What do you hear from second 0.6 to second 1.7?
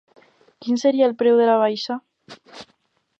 Quin seria el preu de la